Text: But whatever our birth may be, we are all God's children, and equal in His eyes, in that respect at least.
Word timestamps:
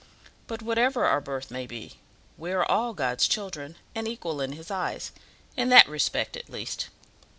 But 0.47 0.63
whatever 0.63 1.05
our 1.05 1.21
birth 1.21 1.51
may 1.51 1.67
be, 1.67 1.99
we 2.35 2.51
are 2.53 2.65
all 2.65 2.95
God's 2.95 3.27
children, 3.27 3.75
and 3.93 4.07
equal 4.07 4.41
in 4.41 4.53
His 4.53 4.71
eyes, 4.71 5.11
in 5.55 5.69
that 5.69 5.87
respect 5.87 6.35
at 6.35 6.49
least. 6.49 6.87